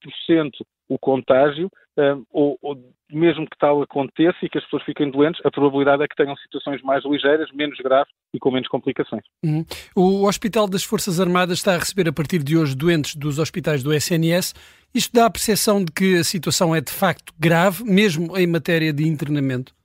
o 0.89 0.99
contágio, 0.99 1.71
um, 1.97 2.25
ou, 2.33 2.59
ou, 2.63 2.77
mesmo 3.11 3.45
que 3.47 3.57
tal 3.59 3.83
aconteça 3.83 4.39
e 4.43 4.49
que 4.49 4.59
as 4.59 4.65
pessoas 4.65 4.83
fiquem 4.85 5.11
doentes, 5.11 5.41
a 5.45 5.51
probabilidade 5.51 6.03
é 6.03 6.09
que 6.09 6.17
tenham 6.17 6.37
situações 6.37 6.83
mais 6.83 7.05
ligeiras, 7.05 7.51
menos 7.53 7.79
graves 7.79 8.13
e 8.35 8.39
com 8.39 8.51
menos 8.51 8.69
complicações. 8.69 9.23
Uhum. 9.45 9.65
O 9.95 10.27
Hospital 10.27 10.69
das 10.69 10.85
Forças 10.85 11.21
Armadas 11.21 11.59
está 11.59 11.75
a 11.75 11.79
receber 11.79 12.09
a 12.09 12.13
partir 12.13 12.43
de 12.43 12.57
hoje 12.57 12.77
doentes 12.77 13.15
dos 13.15 13.39
hospitais 13.39 13.83
do 13.83 13.93
SNS. 13.93 14.55
Isto 14.95 15.13
dá 15.15 15.27
a 15.27 15.31
percepção 15.31 15.85
de 15.85 15.93
que 15.93 16.17
a 16.17 16.25
situação 16.25 16.75
é 16.75 16.81
de 16.81 16.93
facto 16.93 17.33
grave, 17.39 17.85
mesmo 17.85 18.37
em 18.37 18.47
matéria 18.47 18.93
de 18.93 19.07
internamento? 19.07 19.78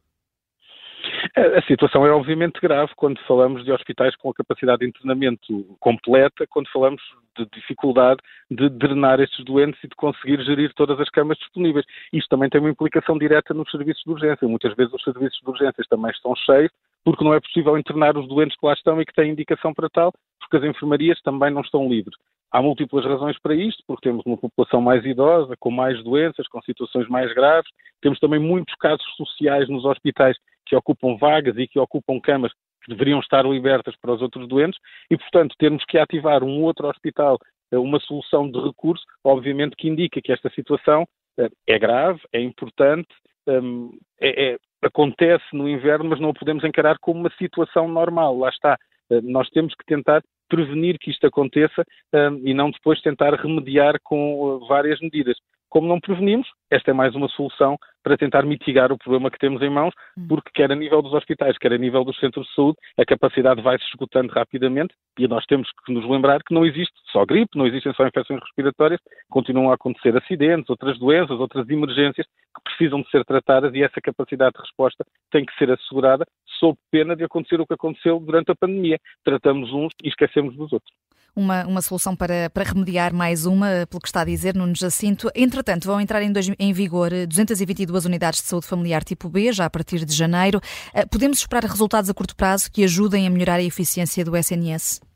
A 1.36 1.62
situação 1.64 2.06
é 2.06 2.12
obviamente 2.12 2.62
grave 2.62 2.92
quando 2.96 3.20
falamos 3.22 3.66
de 3.66 3.72
hospitais 3.72 4.16
com 4.16 4.30
a 4.30 4.34
capacidade 4.36 4.82
de 4.82 4.88
internamento 4.88 5.76
completa, 5.80 6.46
quando 6.48 6.70
falamos 6.70 7.02
de 7.36 7.48
dificuldade 7.52 8.20
de 8.52 8.70
drenar 8.70 9.20
estes 9.20 9.44
doentes 9.44 9.84
e 9.84 9.88
de 9.88 9.96
conseguir 9.96 10.40
gerir 10.44 10.72
todas 10.76 11.00
as 11.00 11.10
camas 11.10 11.36
disponíveis. 11.40 11.88
Isto 12.14 12.30
também 12.30 12.50
tem 12.50 12.62
uma 12.62 12.70
implicação 12.70 13.18
direta 13.18 13.52
nos 13.52 13.70
serviços 13.72 14.04
de 14.04 14.12
urgência. 14.12 14.48
Muitas 14.48 14.76
vezes 14.76 14.94
os 14.94 15.04
serviços 15.04 15.40
de 15.40 15.50
urgências 15.50 15.88
também 15.88 16.12
estão 16.12 16.36
cheios 16.36 16.72
porque 17.04 17.24
não 17.24 17.34
é 17.34 17.40
possível 17.40 17.78
internar 17.80 18.16
os 18.16 18.28
doentes 18.28 18.56
que 18.56 18.66
lá 18.66 18.74
estão 18.74 19.02
e 19.02 19.06
que 19.06 19.14
têm 19.14 19.32
indicação 19.32 19.74
para 19.74 19.90
tal, 19.90 20.14
porque 20.40 20.58
as 20.58 20.64
enfermarias 20.64 21.20
também 21.22 21.52
não 21.52 21.62
estão 21.62 21.90
livres. 21.90 22.16
Há 22.52 22.62
múltiplas 22.62 23.04
razões 23.06 23.38
para 23.40 23.56
isto, 23.56 23.84
porque 23.88 24.08
temos 24.08 24.24
uma 24.26 24.38
população 24.38 24.80
mais 24.80 25.04
idosa, 25.04 25.56
com 25.60 25.72
mais 25.72 26.02
doenças, 26.04 26.48
com 26.48 26.62
situações 26.62 27.10
mais 27.10 27.34
graves. 27.34 27.70
Temos 28.00 28.20
também 28.20 28.40
muitos 28.40 28.76
casos 28.76 29.04
sociais 29.18 29.68
nos 29.68 29.84
hospitais 29.84 30.38
que 30.74 30.76
ocupam 30.76 31.16
vagas 31.18 31.56
e 31.58 31.68
que 31.68 31.80
ocupam 31.80 32.20
camas 32.20 32.52
que 32.84 32.92
deveriam 32.92 33.20
estar 33.20 33.46
libertas 33.46 33.96
para 34.02 34.14
os 34.14 34.22
outros 34.22 34.48
doentes 34.48 34.80
e, 35.10 35.18
portanto, 35.18 35.56
termos 35.58 35.86
que 35.86 35.98
ativar 35.98 36.44
um 36.44 36.64
outro 36.64 36.88
hospital, 36.88 37.38
eh, 37.72 37.78
uma 37.78 38.00
solução 38.00 38.50
de 38.50 38.60
recurso, 38.60 39.04
obviamente 39.24 39.76
que 39.76 39.88
indica 39.88 40.22
que 40.22 40.32
esta 40.32 40.50
situação 40.50 41.08
eh, 41.40 41.50
é 41.68 41.80
grave, 41.80 42.20
é 42.34 42.42
importante, 42.42 43.08
ehm, 43.48 43.90
é, 44.20 44.54
é, 44.54 44.58
acontece 44.82 45.46
no 45.54 45.70
inverno, 45.70 46.10
mas 46.10 46.20
não 46.20 46.30
o 46.30 46.34
podemos 46.34 46.64
encarar 46.64 46.98
como 47.00 47.20
uma 47.20 47.32
situação 47.38 47.88
normal. 47.88 48.38
Lá 48.38 48.50
está. 48.50 48.78
Eh, 49.12 49.22
nós 49.22 49.50
temos 49.50 49.74
que 49.76 49.86
tentar 49.86 50.22
prevenir 50.50 50.98
que 51.00 51.12
isto 51.12 51.26
aconteça 51.26 51.86
ehm, 52.14 52.42
e 52.44 52.54
não 52.54 52.72
depois 52.72 53.00
tentar 53.02 53.34
remediar 53.36 53.96
com 54.04 54.60
várias 54.68 55.00
medidas. 55.00 55.38
Como 55.74 55.88
não 55.88 56.00
prevenimos, 56.00 56.48
esta 56.70 56.92
é 56.92 56.94
mais 56.94 57.16
uma 57.16 57.28
solução 57.30 57.80
para 58.04 58.16
tentar 58.16 58.44
mitigar 58.44 58.92
o 58.92 58.98
problema 58.98 59.32
que 59.32 59.40
temos 59.40 59.60
em 59.64 59.72
mãos, 59.72 59.92
hum. 60.16 60.28
porque 60.30 60.52
quer 60.54 60.72
a 60.72 60.76
nível 60.76 61.02
dos 61.02 61.16
hospitais, 61.16 61.58
quer 61.58 61.74
a 61.74 61.80
nível 61.80 62.04
dos 62.04 62.16
centros 62.20 62.46
de 62.46 62.54
saúde, 62.54 62.78
a 62.96 63.04
capacidade 63.04 63.60
vai 63.60 63.80
se 63.80 63.86
esgotando 63.86 64.32
rapidamente 64.32 64.94
e 65.18 65.28
nós 65.28 65.44
temos 65.48 65.68
que 65.84 65.92
nos 65.92 66.08
lembrar 66.08 66.44
que 66.44 66.54
não 66.54 66.64
existe 66.64 66.94
só 67.12 67.26
gripe, 67.26 67.58
não 67.58 67.66
existem 67.66 67.92
só 67.96 68.06
infecções 68.06 68.40
respiratórias, 68.42 69.02
continuam 69.32 69.72
a 69.72 69.74
acontecer 69.74 70.16
acidentes, 70.16 70.70
outras 70.70 71.00
doenças, 71.00 71.40
outras 71.40 71.68
emergências 71.68 72.28
que 72.28 72.64
precisam 72.66 73.02
de 73.02 73.10
ser 73.10 73.26
tratadas 73.26 73.74
e 73.74 73.82
essa 73.82 74.00
capacidade 74.00 74.54
de 74.54 74.62
resposta 74.62 75.04
tem 75.32 75.44
que 75.44 75.58
ser 75.58 75.72
assegurada 75.72 76.24
sob 76.60 76.78
pena 76.92 77.16
de 77.16 77.24
acontecer 77.24 77.60
o 77.60 77.66
que 77.66 77.74
aconteceu 77.74 78.20
durante 78.20 78.52
a 78.52 78.56
pandemia. 78.56 79.00
Tratamos 79.24 79.74
uns 79.74 79.92
e 80.04 80.10
esquecemos 80.10 80.56
dos 80.56 80.72
outros. 80.72 80.94
Uma, 81.36 81.66
uma 81.66 81.82
solução 81.82 82.16
para, 82.16 82.50
para 82.50 82.64
remediar 82.64 83.14
mais 83.14 83.46
uma, 83.46 83.88
pelo 83.90 84.02
que 84.02 84.08
está 84.08 84.22
a 84.22 84.26
dizer, 84.26 84.56
Nuno 84.56 84.76
Jacinto. 84.76 85.30
Entretanto, 85.36 85.86
vão 85.86 86.00
entrar 86.00 86.22
em, 86.22 86.32
dois, 86.32 86.50
em 86.60 86.74
vigor 86.74 87.12
222 87.28 88.06
unidades 88.06 88.42
de 88.42 88.48
saúde 88.48 88.68
familiar 88.68 89.04
tipo 89.04 89.30
B, 89.30 89.52
já 89.52 89.66
a 89.66 89.70
partir 89.70 90.06
de 90.06 90.14
janeiro. 90.16 90.62
Eh, 90.94 91.06
podemos 91.06 91.40
esperar 91.40 91.64
resultados 91.64 92.10
a 92.10 92.14
curto 92.14 92.36
prazo 92.36 92.72
que 92.72 92.84
ajudem 92.84 93.28
a 93.28 93.30
melhorar 93.30 93.56
a 93.56 93.64
eficiência 93.64 94.24
do 94.24 94.36
SNS? 94.38 95.13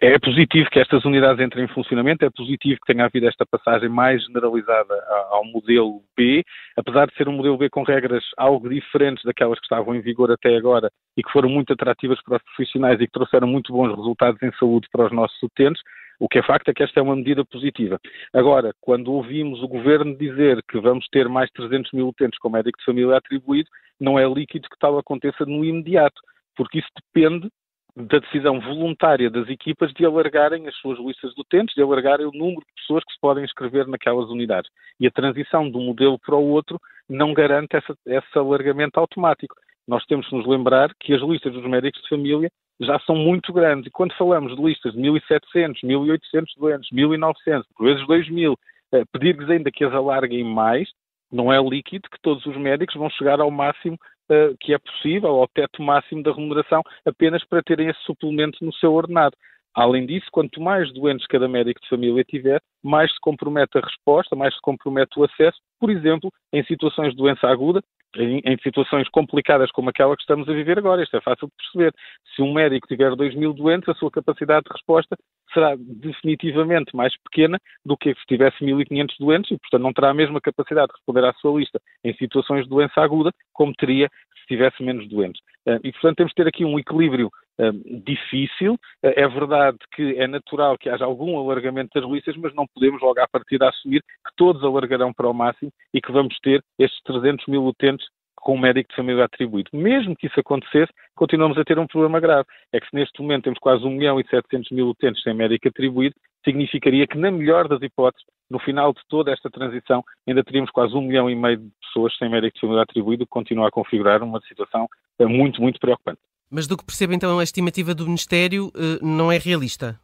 É 0.00 0.18
positivo 0.18 0.70
que 0.70 0.78
estas 0.78 1.04
unidades 1.04 1.44
entrem 1.44 1.64
em 1.64 1.68
funcionamento, 1.68 2.24
é 2.24 2.30
positivo 2.30 2.80
que 2.80 2.92
tenha 2.92 3.04
havido 3.04 3.28
esta 3.28 3.44
passagem 3.44 3.88
mais 3.88 4.24
generalizada 4.24 4.94
ao 5.30 5.44
modelo 5.44 6.02
B, 6.16 6.42
apesar 6.76 7.06
de 7.06 7.14
ser 7.14 7.28
um 7.28 7.32
modelo 7.32 7.58
B 7.58 7.68
com 7.68 7.82
regras 7.82 8.24
algo 8.38 8.68
diferentes 8.68 9.22
daquelas 9.24 9.58
que 9.58 9.66
estavam 9.66 9.94
em 9.94 10.00
vigor 10.00 10.32
até 10.32 10.56
agora 10.56 10.90
e 11.16 11.22
que 11.22 11.30
foram 11.30 11.50
muito 11.50 11.72
atrativas 11.74 12.22
para 12.22 12.36
os 12.36 12.42
profissionais 12.42 12.98
e 12.98 13.06
que 13.06 13.12
trouxeram 13.12 13.46
muito 13.46 13.72
bons 13.74 13.94
resultados 13.94 14.42
em 14.42 14.52
saúde 14.52 14.88
para 14.90 15.06
os 15.06 15.12
nossos 15.12 15.42
utentes. 15.42 15.82
O 16.18 16.28
que 16.28 16.38
é 16.38 16.42
facto 16.42 16.68
é 16.68 16.72
que 16.72 16.82
esta 16.82 17.00
é 17.00 17.02
uma 17.02 17.16
medida 17.16 17.44
positiva. 17.44 18.00
Agora, 18.32 18.72
quando 18.80 19.12
ouvimos 19.12 19.62
o 19.62 19.68
Governo 19.68 20.16
dizer 20.16 20.62
que 20.66 20.80
vamos 20.80 21.06
ter 21.08 21.28
mais 21.28 21.50
300 21.50 21.92
mil 21.92 22.08
utentes 22.08 22.38
com 22.38 22.48
médico 22.48 22.78
de 22.78 22.84
família 22.84 23.16
atribuído, 23.16 23.68
não 24.00 24.18
é 24.18 24.26
líquido 24.26 24.68
que 24.68 24.78
tal 24.78 24.96
aconteça 24.96 25.44
no 25.44 25.64
imediato, 25.64 26.22
porque 26.56 26.78
isso 26.78 26.88
depende 27.12 27.50
da 27.96 28.18
decisão 28.18 28.60
voluntária 28.60 29.30
das 29.30 29.48
equipas 29.48 29.92
de 29.92 30.04
alargarem 30.04 30.66
as 30.66 30.74
suas 30.76 30.98
listas 30.98 31.32
de 31.34 31.40
utentes, 31.40 31.74
de 31.74 31.82
alargarem 31.82 32.26
o 32.26 32.32
número 32.32 32.60
de 32.60 32.74
pessoas 32.82 33.04
que 33.04 33.12
se 33.12 33.20
podem 33.20 33.44
inscrever 33.44 33.86
naquelas 33.86 34.28
unidades. 34.28 34.70
E 34.98 35.06
a 35.06 35.10
transição 35.10 35.70
de 35.70 35.76
um 35.76 35.84
modelo 35.86 36.18
para 36.18 36.34
o 36.34 36.50
outro 36.50 36.80
não 37.08 37.32
garante 37.32 37.76
essa, 37.76 37.94
esse 38.06 38.38
alargamento 38.38 38.98
automático. 38.98 39.54
Nós 39.86 40.04
temos 40.06 40.28
que 40.28 40.34
nos 40.34 40.46
lembrar 40.46 40.92
que 40.98 41.14
as 41.14 41.22
listas 41.22 41.52
dos 41.52 41.64
médicos 41.64 42.02
de 42.02 42.08
família 42.08 42.50
já 42.80 42.98
são 43.00 43.14
muito 43.14 43.52
grandes. 43.52 43.86
E 43.86 43.90
quando 43.90 44.14
falamos 44.14 44.56
de 44.56 44.62
listas 44.62 44.92
de 44.92 44.98
1.700, 44.98 45.80
1.800 45.84 46.44
doentes, 46.58 46.90
1.900, 46.90 47.64
por 47.76 47.86
vezes 47.86 48.06
2.000, 48.06 48.56
eh, 48.92 49.04
pedir-lhes 49.12 49.48
ainda 49.48 49.70
que 49.70 49.84
as 49.84 49.92
alarguem 49.92 50.42
mais, 50.42 50.88
não 51.30 51.52
é 51.52 51.62
líquido 51.62 52.08
que 52.10 52.20
todos 52.20 52.44
os 52.46 52.56
médicos 52.56 52.96
vão 52.96 53.10
chegar 53.10 53.40
ao 53.40 53.50
máximo 53.50 53.98
uh, 54.30 54.56
que 54.60 54.74
é 54.74 54.78
possível, 54.78 55.30
ao 55.30 55.48
teto 55.48 55.82
máximo 55.82 56.22
da 56.22 56.32
remuneração, 56.32 56.82
apenas 57.04 57.44
para 57.44 57.62
terem 57.62 57.88
esse 57.88 58.00
suplemento 58.02 58.64
no 58.64 58.72
seu 58.74 58.92
ordenado. 58.92 59.36
Além 59.74 60.06
disso, 60.06 60.26
quanto 60.30 60.60
mais 60.60 60.92
doentes 60.92 61.26
cada 61.26 61.48
médico 61.48 61.80
de 61.80 61.88
família 61.88 62.22
tiver, 62.22 62.60
mais 62.80 63.12
se 63.12 63.18
compromete 63.20 63.76
a 63.76 63.80
resposta, 63.80 64.36
mais 64.36 64.54
se 64.54 64.60
compromete 64.60 65.18
o 65.18 65.24
acesso, 65.24 65.58
por 65.80 65.90
exemplo, 65.90 66.30
em 66.52 66.62
situações 66.64 67.10
de 67.10 67.16
doença 67.16 67.48
aguda, 67.48 67.82
em, 68.16 68.40
em, 68.44 68.56
situações 68.62 69.08
complicadas 69.08 69.72
como 69.72 69.90
aquela 69.90 70.14
que 70.14 70.22
estamos 70.22 70.48
a 70.48 70.52
viver 70.52 70.78
agora. 70.78 71.02
Isto 71.02 71.16
é 71.16 71.20
fácil 71.20 71.48
de 71.48 71.54
perceber. 71.56 71.92
Se 72.36 72.42
um 72.42 72.52
médico 72.52 72.86
tiver 72.86 73.16
2 73.16 73.34
mil 73.34 73.52
doentes, 73.52 73.88
a 73.88 73.94
sua 73.94 74.12
capacidade 74.12 74.62
de 74.64 74.72
resposta 74.72 75.16
será 75.54 75.74
definitivamente 75.78 76.94
mais 76.94 77.14
pequena 77.22 77.58
do 77.84 77.96
que 77.96 78.14
se 78.14 78.26
tivesse 78.26 78.62
1.500 78.62 79.14
doentes 79.18 79.50
e, 79.52 79.58
portanto, 79.58 79.82
não 79.82 79.92
terá 79.92 80.10
a 80.10 80.14
mesma 80.14 80.40
capacidade 80.40 80.88
de 80.88 80.94
responder 80.94 81.24
à 81.24 81.32
sua 81.34 81.58
lista 81.58 81.80
em 82.04 82.12
situações 82.14 82.64
de 82.64 82.70
doença 82.70 83.00
aguda 83.00 83.30
como 83.52 83.72
teria 83.72 84.10
se 84.40 84.46
tivesse 84.48 84.82
menos 84.82 85.08
doentes. 85.08 85.40
Eh, 85.66 85.80
e, 85.84 85.92
portanto, 85.92 86.16
temos 86.16 86.32
de 86.32 86.36
ter 86.36 86.48
aqui 86.48 86.64
um 86.64 86.78
equilíbrio 86.78 87.30
eh, 87.58 87.72
difícil. 88.04 88.76
Eh, 89.02 89.22
é 89.22 89.28
verdade 89.28 89.78
que 89.94 90.16
é 90.18 90.26
natural 90.26 90.76
que 90.76 90.88
haja 90.88 91.04
algum 91.04 91.38
alargamento 91.38 91.98
das 91.98 92.08
listas, 92.10 92.36
mas 92.36 92.54
não 92.54 92.66
podemos 92.66 93.00
logo 93.00 93.20
à 93.20 93.26
partida 93.26 93.68
assumir 93.68 94.00
que 94.00 94.34
todos 94.36 94.62
alargarão 94.62 95.12
para 95.12 95.28
o 95.28 95.34
máximo 95.34 95.72
e 95.92 96.00
que 96.00 96.12
vamos 96.12 96.36
ter 96.40 96.62
estes 96.78 97.00
300 97.04 97.46
mil 97.46 97.64
utentes 97.64 98.06
com 98.44 98.54
um 98.54 98.60
médico 98.60 98.90
de 98.90 98.96
família 98.96 99.24
atribuído. 99.24 99.70
Mesmo 99.72 100.14
que 100.14 100.26
isso 100.26 100.38
acontecesse, 100.38 100.92
continuamos 101.16 101.56
a 101.58 101.64
ter 101.64 101.78
um 101.78 101.86
problema 101.86 102.20
grave. 102.20 102.46
É 102.72 102.78
que 102.78 102.86
se 102.86 102.94
neste 102.94 103.20
momento 103.20 103.44
temos 103.44 103.58
quase 103.58 103.82
1 103.82 103.90
milhão 103.90 104.20
e 104.20 104.28
700 104.28 104.70
mil 104.70 104.88
utentes 104.90 105.22
sem 105.22 105.34
médico 105.34 105.66
atribuído, 105.66 106.14
significaria 106.44 107.06
que, 107.06 107.16
na 107.16 107.30
melhor 107.30 107.66
das 107.66 107.80
hipóteses, 107.80 108.24
no 108.50 108.58
final 108.58 108.92
de 108.92 109.00
toda 109.08 109.32
esta 109.32 109.50
transição, 109.50 110.04
ainda 110.28 110.44
teríamos 110.44 110.70
quase 110.70 110.94
1 110.94 111.00
milhão 111.00 111.30
e 111.30 111.34
meio 111.34 111.56
de 111.56 111.70
pessoas 111.86 112.14
sem 112.18 112.28
médico 112.28 112.54
de 112.54 112.60
família 112.60 112.82
atribuído, 112.82 113.24
que 113.24 113.30
continua 113.30 113.68
a 113.68 113.70
configurar 113.70 114.22
uma 114.22 114.40
situação 114.42 114.86
eh, 115.18 115.26
muito, 115.26 115.62
muito 115.62 115.80
preocupante. 115.80 116.20
Mas 116.50 116.66
do 116.66 116.76
que 116.76 116.84
percebo, 116.84 117.14
então, 117.14 117.38
a 117.38 117.42
estimativa 117.42 117.94
do 117.94 118.04
Ministério 118.04 118.70
eh, 118.76 118.98
não 119.02 119.32
é 119.32 119.38
realista? 119.38 119.98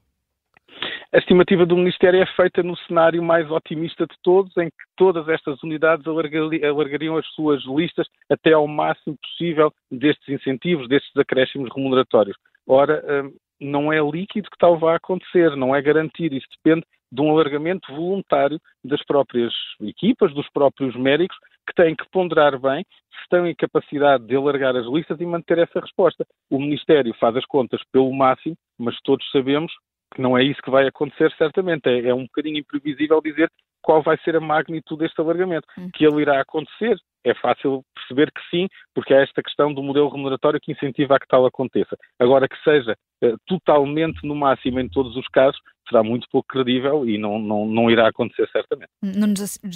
A 1.13 1.19
estimativa 1.19 1.67
do 1.67 1.77
Ministério 1.77 2.23
é 2.23 2.27
feita 2.37 2.63
no 2.63 2.77
cenário 2.77 3.21
mais 3.21 3.51
otimista 3.51 4.07
de 4.07 4.15
todos, 4.23 4.57
em 4.57 4.67
que 4.67 4.77
todas 4.97 5.29
estas 5.29 5.61
unidades 5.61 6.07
alargariam 6.07 7.17
as 7.17 7.27
suas 7.35 7.65
listas 7.65 8.07
até 8.31 8.53
ao 8.53 8.69
máximo 8.69 9.17
possível 9.21 9.73
destes 9.91 10.29
incentivos, 10.29 10.89
destes 10.89 11.11
acréscimos 11.17 11.69
remuneratórios. 11.75 12.37
Ora, 12.65 13.03
hum, 13.25 13.35
não 13.61 13.93
é 13.93 13.99
líquido 14.01 14.49
que 14.49 14.57
tal 14.57 14.79
vá 14.79 14.95
acontecer, 14.95 15.57
não 15.57 15.75
é 15.75 15.83
garantido. 15.83 16.37
Isso 16.37 16.47
depende 16.63 16.87
de 17.11 17.21
um 17.21 17.31
alargamento 17.31 17.93
voluntário 17.93 18.61
das 18.85 19.05
próprias 19.05 19.53
equipas, 19.81 20.33
dos 20.33 20.49
próprios 20.51 20.95
médicos, 20.95 21.37
que 21.67 21.75
têm 21.75 21.97
que 21.97 22.09
ponderar 22.13 22.57
bem 22.57 22.85
se 23.13 23.23
estão 23.23 23.45
em 23.49 23.55
capacidade 23.57 24.25
de 24.29 24.37
alargar 24.37 24.77
as 24.77 24.87
listas 24.87 25.21
e 25.21 25.27
manter 25.27 25.59
essa 25.59 25.81
resposta. 25.81 26.25
O 26.49 26.61
Ministério 26.61 27.13
faz 27.19 27.37
as 27.37 27.45
contas 27.47 27.81
pelo 27.93 28.13
máximo, 28.13 28.55
mas 28.79 28.97
todos 29.03 29.29
sabemos 29.33 29.73
que 30.15 30.21
não 30.21 30.37
é 30.37 30.43
isso 30.43 30.63
que 30.63 30.71
vai 30.71 30.87
acontecer, 30.87 31.33
certamente. 31.37 31.89
É, 31.89 32.09
é 32.09 32.15
um 32.15 32.25
bocadinho 32.25 32.59
imprevisível 32.59 33.21
dizer 33.21 33.51
qual 33.83 34.03
vai 34.03 34.19
ser 34.19 34.37
a 34.37 34.41
magnitude 34.41 35.01
deste 35.01 35.21
alargamento. 35.21 35.67
Hum. 35.79 35.91
Que 35.95 36.05
ele 36.05 36.23
irá 36.23 36.41
acontecer, 36.41 36.97
é 37.25 37.35
fácil 37.35 37.83
perceber 37.95 38.31
que 38.33 38.41
sim, 38.51 38.69
porque 38.95 39.15
há 39.15 39.23
esta 39.23 39.43
questão 39.43 39.73
do 39.73 39.83
modelo 39.83 40.09
remuneratório 40.09 40.61
que 40.61 40.73
incentiva 40.73 41.17
a 41.17 41.21
que 41.21 41.27
tal 41.27 41.47
aconteça. 41.47 41.97
Agora, 42.19 42.49
que 42.49 42.57
seja 42.63 42.97
eh, 43.23 43.35
totalmente 43.47 44.27
no 44.27 44.35
máximo 44.35 44.81
em 44.81 44.89
todos 44.89 45.17
os 45.17 45.27
casos, 45.29 45.61
será 45.91 46.03
muito 46.03 46.29
pouco 46.31 46.49
credível 46.49 47.07
e 47.07 47.19
não, 47.19 47.39
não, 47.39 47.67
não 47.67 47.91
irá 47.91 48.09
acontecer 48.09 48.49
certamente. 48.53 48.91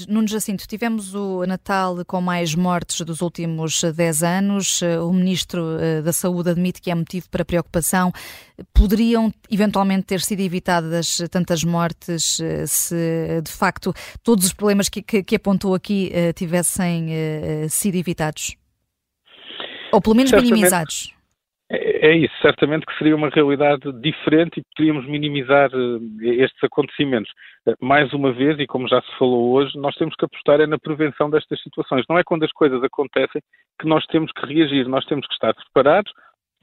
Nuno 0.09 0.29
Jacinto, 0.29 0.67
tivemos 0.67 1.15
o 1.15 1.45
Natal 1.45 1.97
com 2.07 2.21
mais 2.21 2.55
mortes 2.55 3.01
dos 3.01 3.21
últimos 3.21 3.83
10 3.83 4.23
anos. 4.23 4.81
O 4.83 5.13
Ministro 5.13 5.77
eh, 5.81 6.01
da 6.03 6.13
Saúde 6.13 6.51
admite 6.51 6.81
que 6.81 6.91
é 6.91 6.95
motivo 6.95 7.29
para 7.29 7.45
preocupação. 7.45 8.13
Poderiam 8.73 9.33
eventualmente 9.51 10.07
ter 10.07 10.21
sido 10.21 10.41
evitadas 10.41 11.19
tantas 11.31 11.65
mortes 11.65 12.41
eh, 12.41 12.67
se 12.67 13.41
de 13.43 13.51
facto 13.51 13.93
todos 14.23 14.47
os 14.47 14.53
problemas 14.53 14.89
que, 14.89 15.03
que, 15.03 15.23
que 15.23 15.37
apontou 15.37 15.75
aqui 15.75 16.11
eh, 16.13 16.33
tivessem 16.33 17.09
sido 17.69 17.97
evitados? 17.97 18.57
Ou 19.93 20.01
pelo 20.01 20.15
menos 20.15 20.31
certamente. 20.31 20.53
minimizados? 20.53 21.14
É, 21.75 22.09
é 22.09 22.17
isso, 22.17 22.35
certamente 22.41 22.87
que 22.87 22.97
seria 22.97 23.17
uma 23.17 23.29
realidade 23.29 23.93
diferente 24.01 24.61
e 24.61 24.65
poderíamos 24.75 25.07
minimizar 25.07 25.71
uh, 25.75 26.01
estes 26.23 26.63
acontecimentos. 26.63 27.31
Uh, 27.67 27.75
mais 27.81 28.13
uma 28.13 28.33
vez, 28.33 28.59
e 28.59 28.67
como 28.67 28.89
já 28.89 29.01
se 29.03 29.19
falou 29.19 29.53
hoje, 29.53 29.77
nós 29.79 29.95
temos 29.97 30.15
que 30.15 30.25
apostar 30.25 30.61
é 30.61 30.67
na 30.67 30.79
prevenção 30.79 31.29
destas 31.29 31.61
situações. 31.63 32.05
Não 32.09 32.19
é 32.19 32.25
quando 32.25 32.45
as 32.45 32.53
coisas 32.53 32.83
acontecem 32.83 33.43
que 33.81 33.87
nós 33.87 34.05
temos 34.07 34.31
que 34.33 34.47
reagir, 34.47 34.87
nós 34.89 35.05
temos 35.07 35.27
que 35.27 35.35
estar 35.35 35.55
preparados 35.55 36.13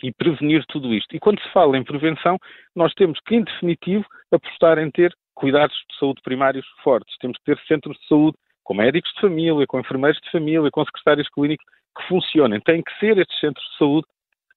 e 0.04 0.12
prevenir 0.12 0.64
tudo 0.68 0.94
isto. 0.94 1.16
E 1.16 1.20
quando 1.20 1.42
se 1.42 1.50
fala 1.52 1.78
em 1.78 1.84
prevenção, 1.84 2.38
nós 2.76 2.94
temos 2.94 3.20
que, 3.26 3.36
em 3.36 3.44
definitivo, 3.44 4.06
apostar 4.32 4.80
em 4.80 4.90
ter 4.90 5.14
cuidados 5.36 5.76
de 5.90 5.98
saúde 6.00 6.22
primários 6.24 6.66
fortes. 6.84 7.16
Temos 7.20 7.38
que 7.38 7.46
ter 7.46 7.60
centros 7.68 7.98
de 7.98 8.08
saúde 8.08 8.38
com 8.64 8.74
médicos 8.74 9.12
de 9.14 9.22
família, 9.22 9.68
com 9.68 9.80
enfermeiros 9.80 10.20
de 10.22 10.32
família, 10.32 10.70
com 10.72 10.86
secretários 10.86 11.28
clínicos 11.30 11.66
que 11.98 12.08
funcionem. 12.08 12.60
Têm 12.62 12.82
que 12.82 12.98
ser 13.00 13.18
estes 13.18 13.40
centros 13.40 13.66
de 13.72 13.78
saúde 13.78 14.08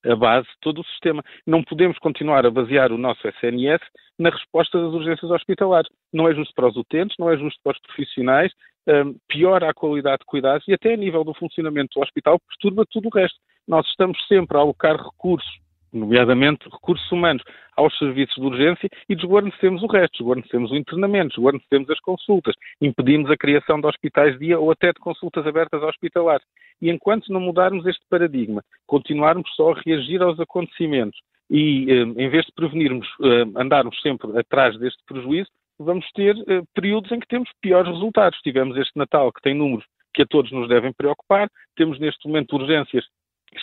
a 0.04 0.16
base 0.16 0.46
de 0.46 0.54
todo 0.60 0.80
o 0.80 0.84
sistema. 0.84 1.22
Não 1.46 1.62
podemos 1.62 1.98
continuar 1.98 2.44
a 2.46 2.50
basear 2.50 2.92
o 2.92 2.98
nosso 2.98 3.26
SNS 3.26 3.80
na 4.18 4.30
resposta 4.30 4.80
das 4.80 4.92
urgências 4.92 5.30
hospitalares. 5.30 5.90
Não 6.12 6.28
é 6.28 6.34
justo 6.34 6.54
para 6.54 6.68
os 6.68 6.76
utentes, 6.76 7.16
não 7.18 7.30
é 7.30 7.36
justo 7.36 7.58
para 7.62 7.72
os 7.72 7.80
profissionais, 7.80 8.52
um, 8.86 9.16
piora 9.28 9.70
a 9.70 9.74
qualidade 9.74 10.18
de 10.18 10.26
cuidados 10.26 10.66
e 10.68 10.74
até 10.74 10.94
a 10.94 10.96
nível 10.96 11.24
do 11.24 11.34
funcionamento 11.34 11.90
do 11.94 12.02
hospital 12.02 12.38
perturba 12.38 12.84
tudo 12.90 13.08
o 13.08 13.16
resto. 13.16 13.38
Nós 13.66 13.86
estamos 13.86 14.18
sempre 14.28 14.56
a 14.56 14.60
alocar 14.60 14.96
recursos 14.96 15.63
nomeadamente 15.94 16.68
recursos 16.68 17.10
humanos, 17.10 17.42
aos 17.76 17.96
serviços 17.98 18.34
de 18.34 18.46
urgência 18.46 18.90
e 19.08 19.14
desguarnecemos 19.14 19.82
o 19.82 19.86
resto, 19.86 20.18
desguarnecemos 20.18 20.70
o 20.70 20.76
internamento, 20.76 21.36
desguarnecemos 21.36 21.90
as 21.90 22.00
consultas, 22.00 22.54
impedimos 22.80 23.30
a 23.30 23.36
criação 23.36 23.80
de 23.80 23.86
hospitais 23.86 24.38
dia 24.38 24.58
ou 24.58 24.70
até 24.70 24.92
de 24.92 25.00
consultas 25.00 25.46
abertas 25.46 25.82
hospitalares. 25.82 26.44
E 26.80 26.90
enquanto 26.90 27.32
não 27.32 27.40
mudarmos 27.40 27.86
este 27.86 28.04
paradigma, 28.08 28.62
continuarmos 28.86 29.48
só 29.54 29.72
a 29.72 29.80
reagir 29.80 30.22
aos 30.22 30.38
acontecimentos 30.38 31.18
e, 31.50 31.90
eh, 31.90 32.02
em 32.02 32.28
vez 32.28 32.44
de 32.46 32.52
prevenirmos, 32.54 33.06
eh, 33.22 33.44
andarmos 33.56 34.00
sempre 34.00 34.38
atrás 34.38 34.78
deste 34.78 35.02
prejuízo, 35.06 35.50
vamos 35.78 36.06
ter 36.12 36.36
eh, 36.48 36.62
períodos 36.74 37.10
em 37.12 37.20
que 37.20 37.28
temos 37.28 37.50
piores 37.60 37.92
resultados. 37.92 38.38
Tivemos 38.40 38.76
este 38.76 38.96
Natal 38.96 39.32
que 39.32 39.42
tem 39.42 39.54
números 39.54 39.84
que 40.14 40.22
a 40.22 40.26
todos 40.26 40.50
nos 40.52 40.68
devem 40.68 40.92
preocupar, 40.92 41.50
temos 41.76 41.98
neste 41.98 42.26
momento 42.28 42.54
urgências 42.54 43.04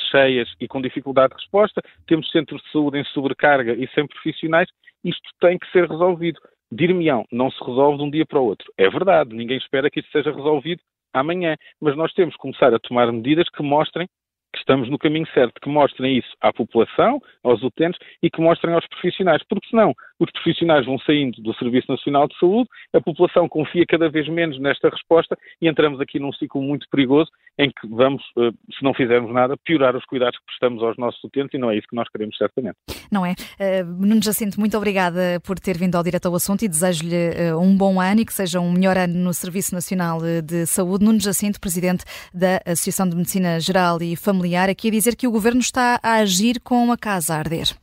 cheias 0.09 0.49
e 0.59 0.67
com 0.67 0.81
dificuldade 0.81 1.33
de 1.35 1.41
resposta, 1.41 1.81
temos 2.07 2.29
centros 2.31 2.61
de 2.61 2.71
saúde 2.71 2.97
em 2.99 3.03
sobrecarga 3.05 3.73
e 3.73 3.87
sem 3.93 4.07
profissionais, 4.07 4.69
isto 5.03 5.29
tem 5.39 5.57
que 5.57 5.69
ser 5.71 5.89
resolvido. 5.89 6.39
Dir-me-ão, 6.71 7.25
não 7.31 7.51
se 7.51 7.59
resolve 7.63 7.97
de 7.97 8.03
um 8.03 8.09
dia 8.09 8.25
para 8.25 8.39
o 8.39 8.45
outro. 8.45 8.71
É 8.77 8.89
verdade, 8.89 9.35
ninguém 9.35 9.57
espera 9.57 9.89
que 9.89 9.99
isto 9.99 10.11
seja 10.11 10.31
resolvido 10.31 10.81
amanhã, 11.13 11.55
mas 11.81 11.95
nós 11.95 12.13
temos 12.13 12.35
que 12.35 12.41
começar 12.41 12.73
a 12.73 12.79
tomar 12.79 13.11
medidas 13.11 13.49
que 13.49 13.61
mostrem 13.61 14.07
que 14.51 14.59
estamos 14.59 14.89
no 14.89 14.97
caminho 14.97 15.27
certo, 15.33 15.59
que 15.61 15.69
mostrem 15.69 16.17
isso 16.17 16.29
à 16.41 16.51
população, 16.51 17.21
aos 17.43 17.61
utentes 17.63 17.99
e 18.21 18.29
que 18.29 18.41
mostrem 18.41 18.73
aos 18.73 18.85
profissionais, 18.87 19.41
porque 19.47 19.67
senão 19.69 19.93
os 20.19 20.31
profissionais 20.31 20.85
vão 20.85 20.99
saindo 20.99 21.41
do 21.41 21.53
Serviço 21.55 21.91
Nacional 21.91 22.27
de 22.27 22.37
Saúde, 22.37 22.69
a 22.93 23.01
população 23.01 23.47
confia 23.49 23.85
cada 23.85 24.09
vez 24.09 24.27
menos 24.27 24.59
nesta 24.59 24.89
resposta 24.89 25.37
e 25.61 25.67
entramos 25.67 25.99
aqui 25.99 26.19
num 26.19 26.33
ciclo 26.33 26.61
muito 26.61 26.87
perigoso 26.89 27.31
em 27.57 27.69
que 27.69 27.87
vamos, 27.87 28.23
eh, 28.37 28.51
se 28.77 28.83
não 28.83 28.93
fizermos 28.93 29.33
nada, 29.33 29.55
piorar 29.57 29.95
os 29.95 30.05
cuidados 30.05 30.37
que 30.39 30.45
prestamos 30.45 30.81
aos 30.83 30.97
nossos 30.97 31.21
utentes 31.23 31.53
e 31.53 31.57
não 31.57 31.69
é 31.69 31.77
isso 31.77 31.87
que 31.87 31.95
nós 31.95 32.07
queremos 32.09 32.37
certamente. 32.37 32.77
Não 33.11 33.25
é? 33.25 33.31
Uh, 33.31 33.85
Nuno 33.85 34.21
Jacinto, 34.23 34.59
muito 34.59 34.77
obrigada 34.77 35.39
por 35.45 35.59
ter 35.59 35.77
vindo 35.77 35.95
ao 35.95 36.03
direto 36.03 36.27
ao 36.27 36.35
assunto 36.35 36.63
e 36.63 36.67
desejo-lhe 36.67 37.51
uh, 37.51 37.59
um 37.59 37.75
bom 37.75 37.99
ano 37.99 38.21
e 38.21 38.25
que 38.25 38.33
seja 38.33 38.59
um 38.59 38.71
melhor 38.71 38.97
ano 38.97 39.13
no 39.13 39.33
Serviço 39.33 39.73
Nacional 39.75 40.19
de 40.43 40.65
Saúde. 40.65 41.03
Nuno 41.03 41.19
Jacinto, 41.19 41.59
presidente 41.59 42.03
da 42.33 42.61
Associação 42.65 43.07
de 43.07 43.15
Medicina 43.15 43.59
Geral 43.59 44.01
e 44.01 44.15
Familiar, 44.41 44.71
aqui 44.71 44.87
a 44.87 44.91
dizer 44.91 45.15
que 45.15 45.27
o 45.27 45.31
Governo 45.31 45.61
está 45.61 45.99
a 46.01 46.13
agir 46.13 46.59
com 46.61 46.91
a 46.91 46.97
casa 46.97 47.35
a 47.35 47.37
arder. 47.37 47.77